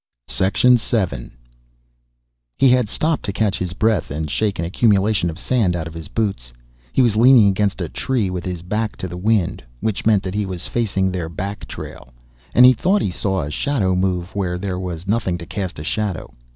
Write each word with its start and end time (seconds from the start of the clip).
7. 0.29 0.77
He 2.57 2.69
had 2.69 2.89
stopped 2.89 3.21
to 3.25 3.31
catch 3.31 3.59
his 3.59 3.73
breath 3.73 4.09
and 4.09 4.31
shake 4.31 4.57
an 4.57 4.65
accumulation 4.65 5.29
of 5.29 5.37
sand 5.37 5.75
out 5.75 5.85
of 5.85 5.93
his 5.93 6.07
boots. 6.07 6.51
He 6.91 7.03
was 7.03 7.15
leaning 7.15 7.47
against 7.47 7.81
a 7.81 7.87
tree 7.87 8.27
with 8.31 8.43
his 8.43 8.63
back 8.63 8.95
to 8.97 9.07
the 9.07 9.15
wind, 9.15 9.63
which 9.79 10.03
meant 10.07 10.23
that 10.23 10.33
he 10.33 10.47
was 10.47 10.65
facing 10.67 11.11
their 11.11 11.29
back 11.29 11.67
trail, 11.67 12.15
and 12.55 12.65
he 12.65 12.73
thought 12.73 13.03
he 13.03 13.11
saw 13.11 13.41
a 13.41 13.51
shadow 13.51 13.93
move 13.95 14.35
where 14.35 14.57
there 14.57 14.79
was 14.79 15.07
nothing 15.07 15.37
to 15.37 15.45
cast 15.45 15.77
a 15.77 15.83
shadow. 15.83 16.33